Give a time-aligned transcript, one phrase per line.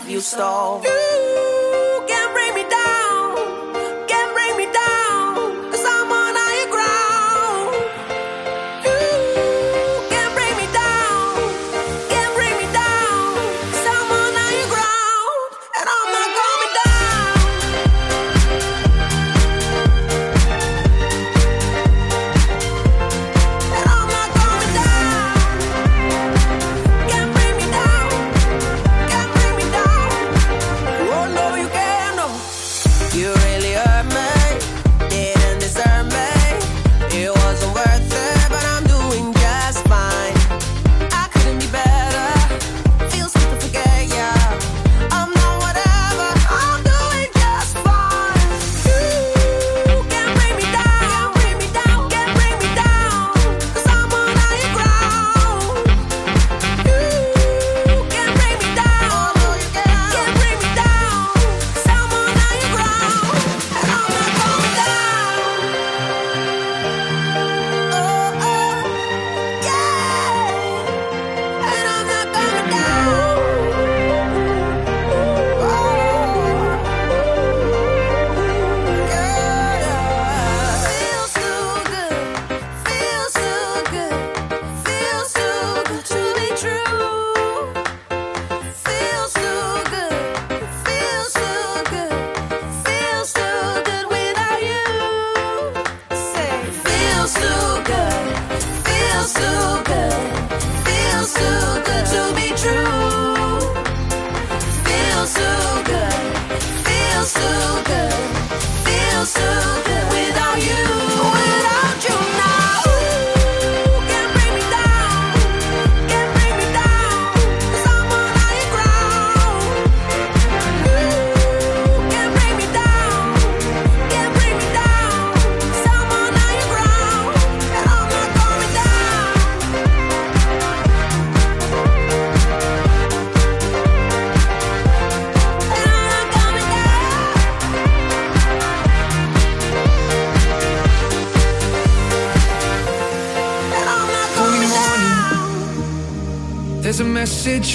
[0.00, 0.87] Oh no.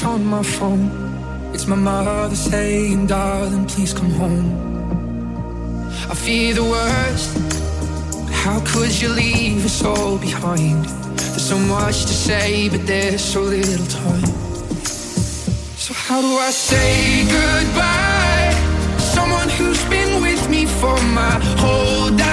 [0.06, 0.90] on my phone.
[1.54, 4.50] It's my mother saying, darling, please come home.
[6.12, 7.30] I fear the worst.
[8.44, 10.86] How could you leave us all behind?
[10.86, 14.26] There's so much to say, but there's so little time.
[15.86, 18.54] So, how do I say goodbye?
[18.98, 22.33] Someone who's been with me for my whole life.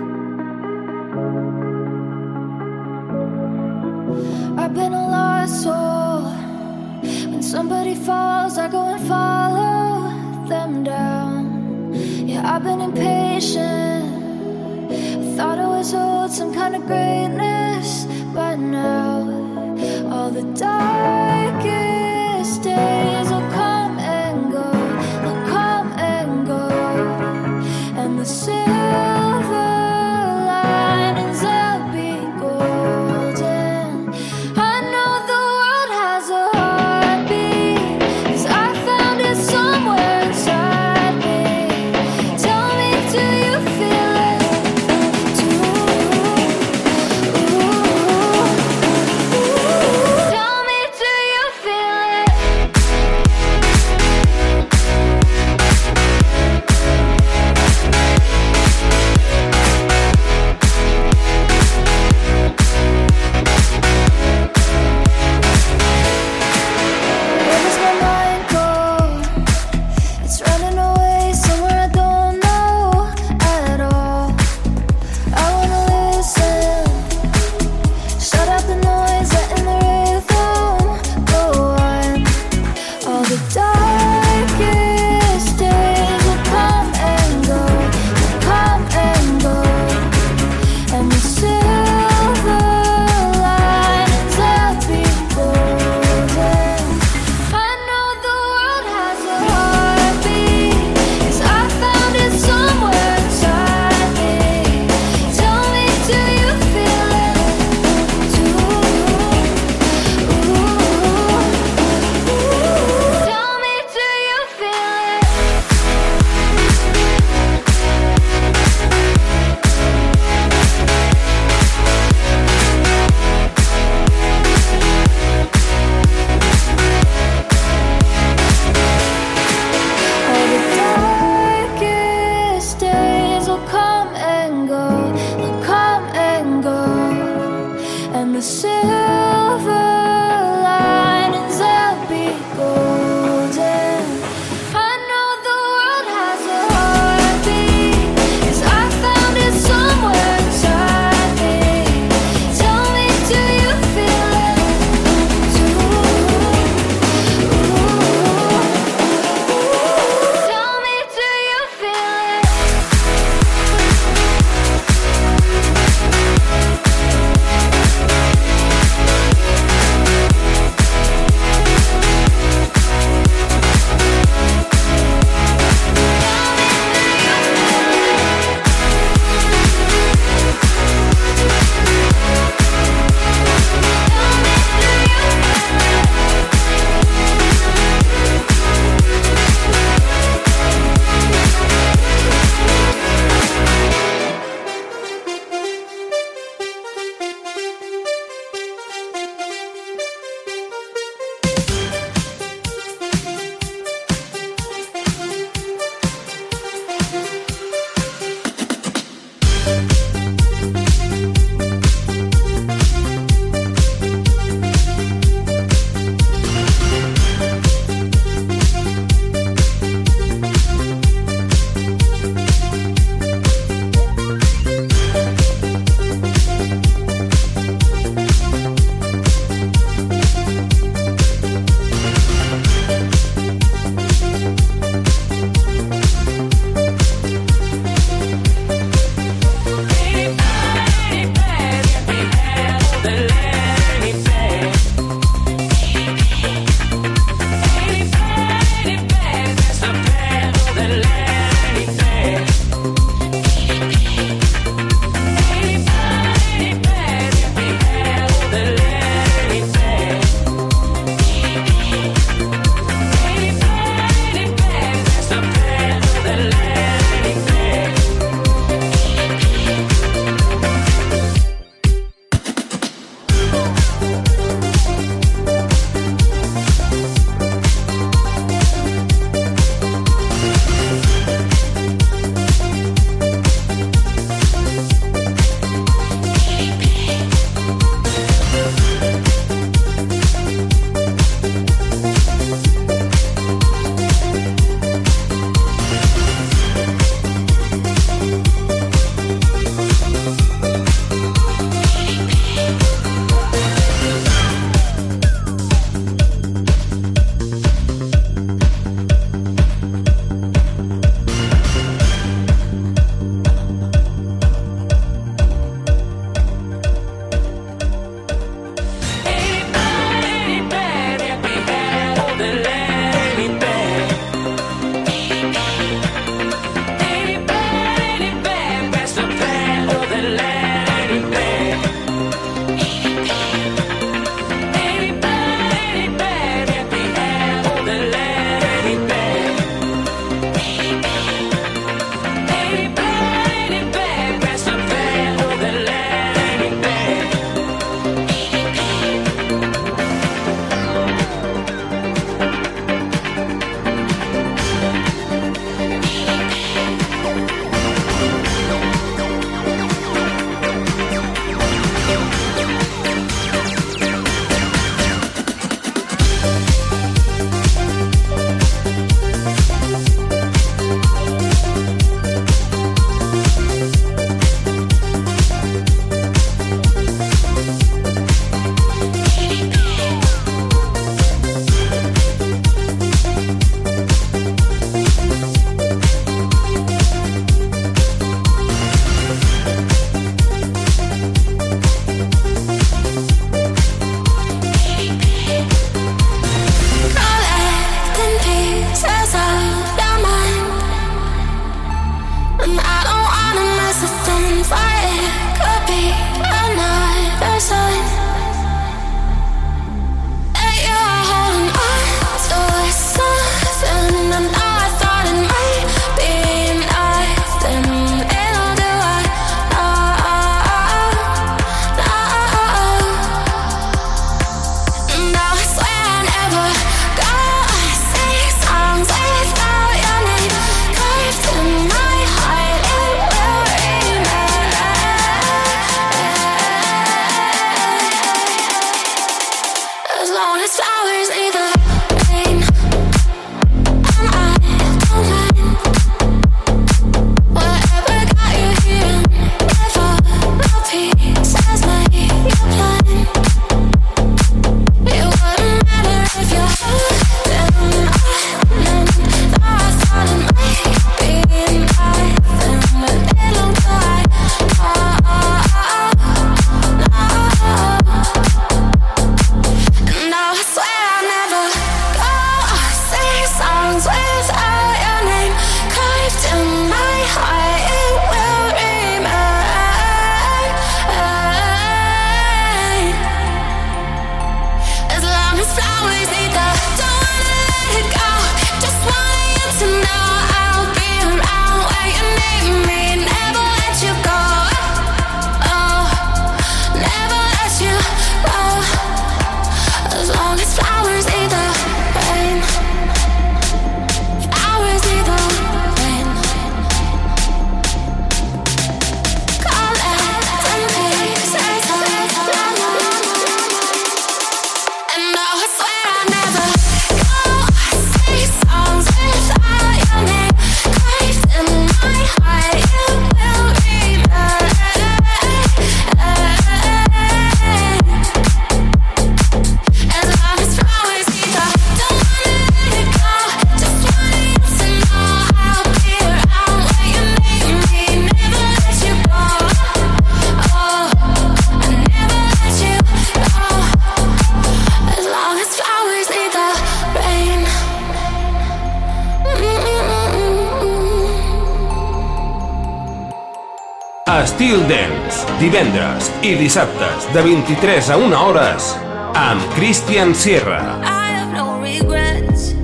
[554.61, 558.91] Estil Dance, divendres i dissabtes de 23 a 1 hores
[559.33, 561.01] amb Christian Sierra.
[561.01, 562.75] I have no regrets,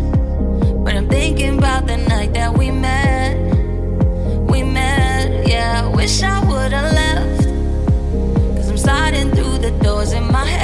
[0.82, 3.38] but I'm thinking about the night that we met.
[4.50, 7.46] We met, yeah, wish I would have left,
[8.58, 10.57] cause I'm sliding through the doors in my head.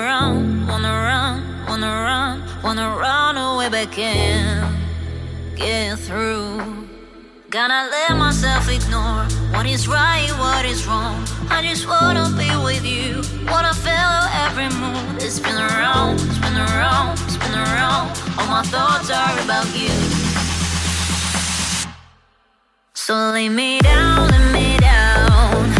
[0.00, 4.64] run, wanna run, wanna run, wanna run away back in.
[5.56, 6.88] Get through.
[7.50, 11.24] Gonna let myself ignore what is right, what is wrong.
[11.50, 13.22] I just wanna be with you.
[13.50, 15.16] Wanna feel every move.
[15.18, 18.06] It's been around, it's been around, it's been around.
[18.38, 19.94] All my thoughts are about you.
[22.94, 25.79] So lay me down, lay me down.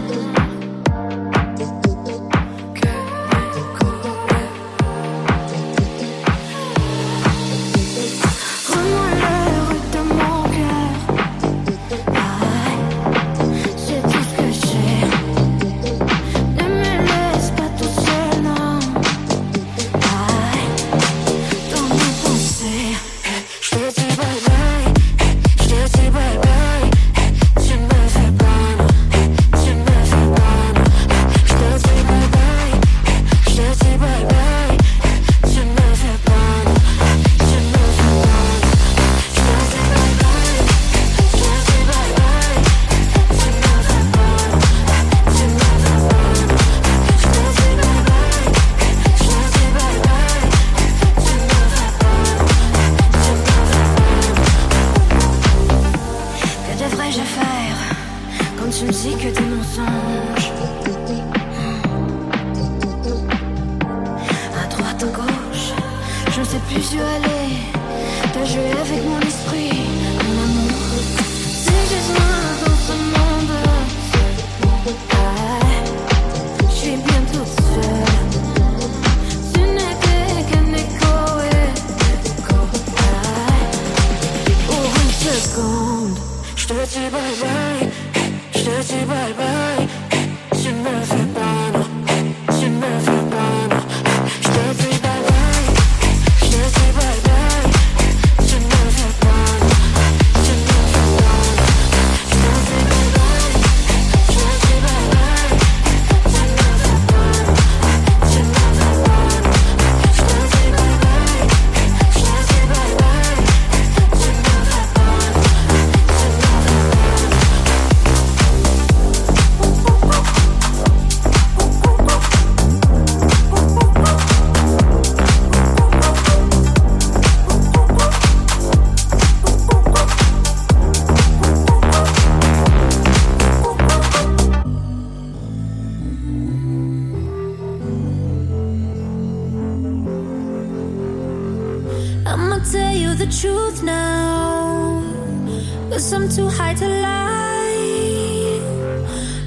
[146.57, 148.59] hard to lie.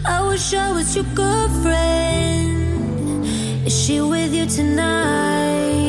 [0.07, 2.55] I wish I was your girlfriend.
[3.67, 5.85] Is she with you tonight?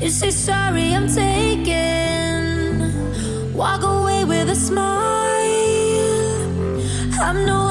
[0.00, 2.92] You say sorry, I'm taken.
[3.54, 5.06] Walk away with a smile.
[7.20, 7.65] I'm no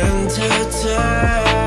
[0.00, 0.48] end to
[0.82, 1.60] town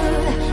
[0.00, 0.49] the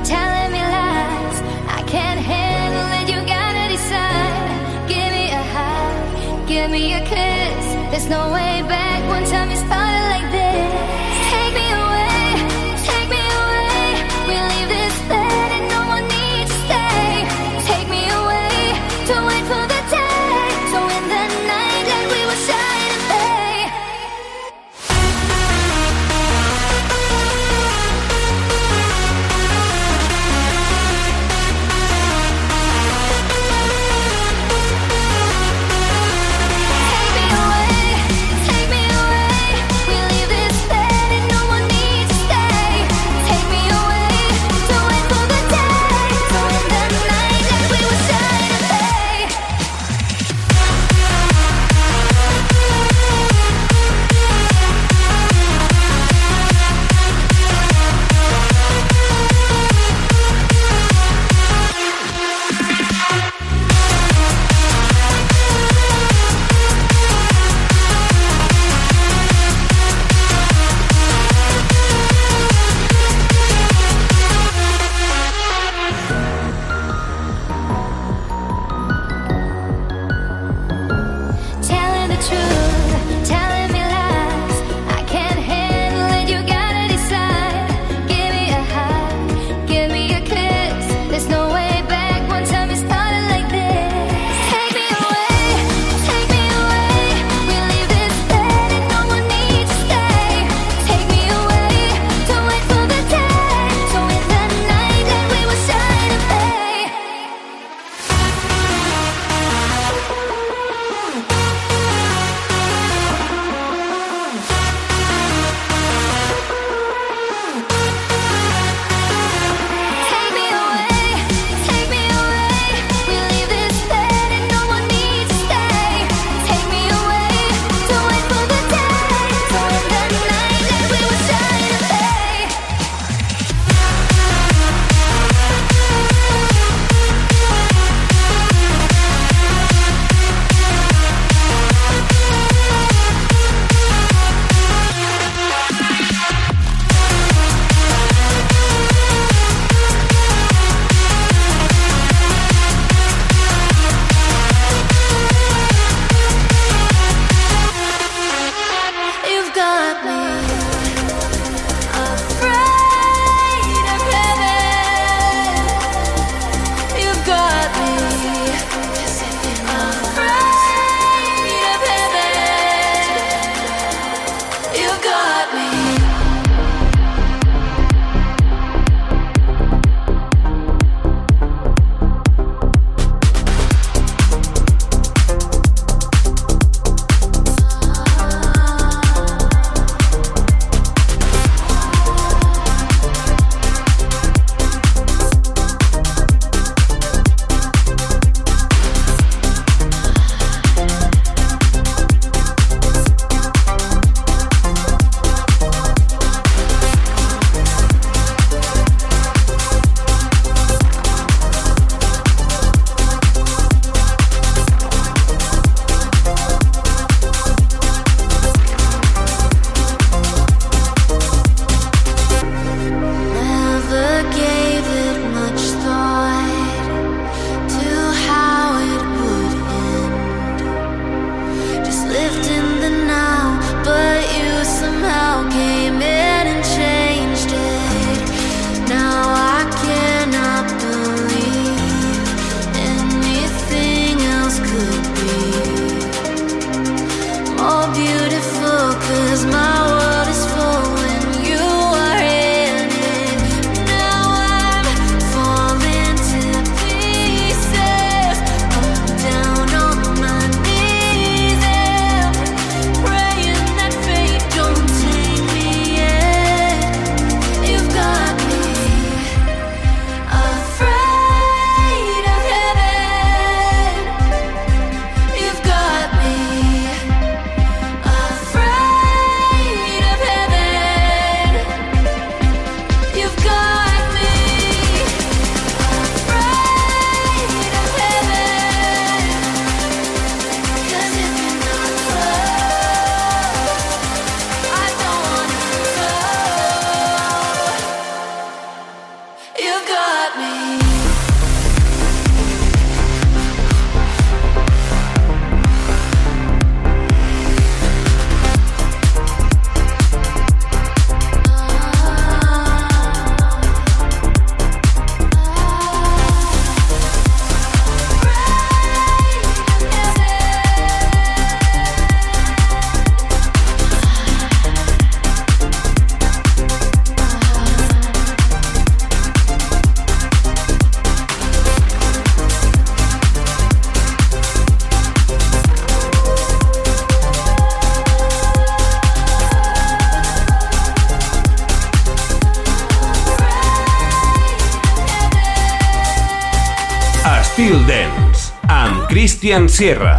[349.38, 350.17] Cristian Sierra.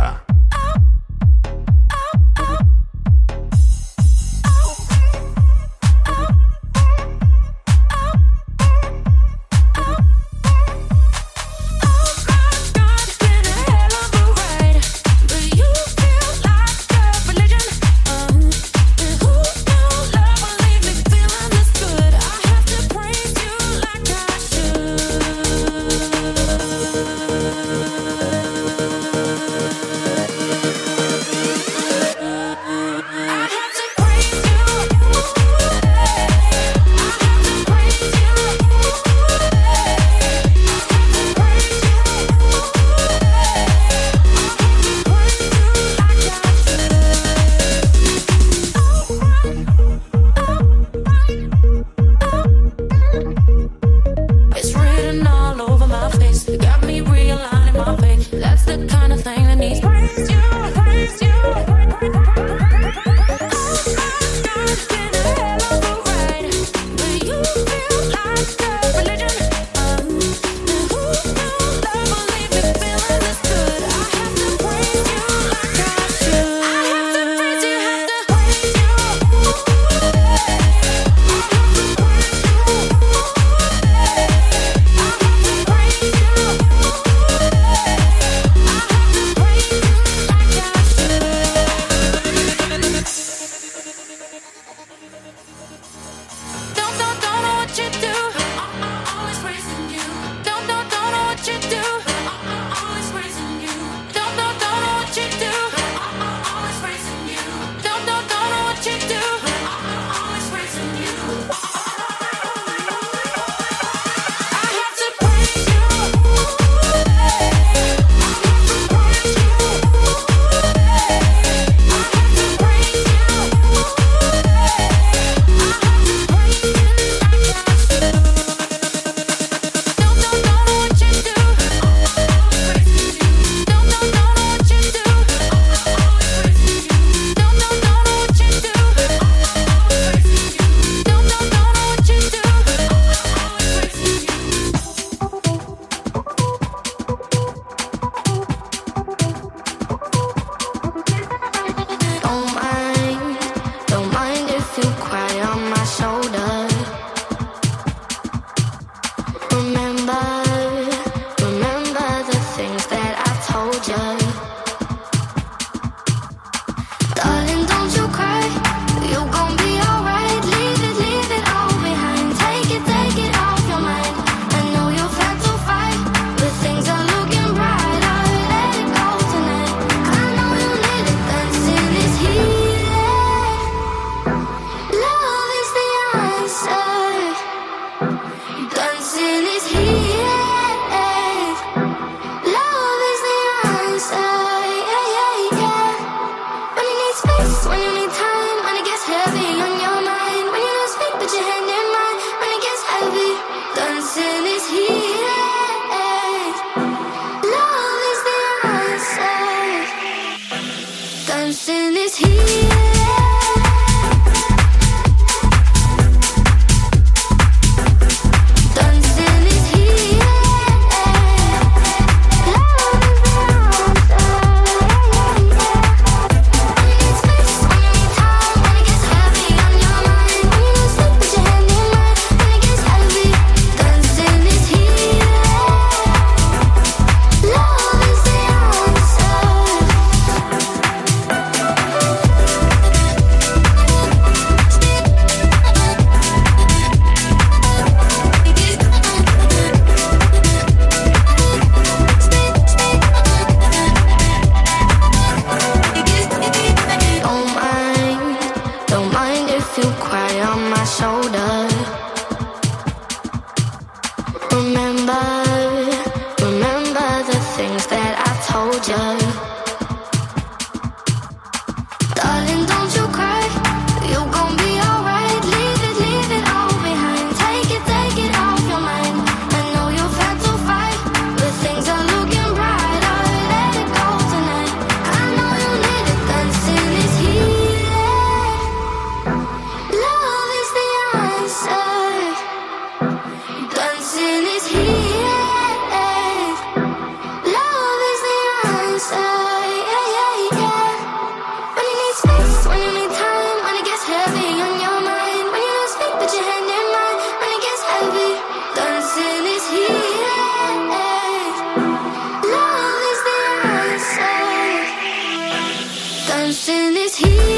[316.48, 317.57] person is here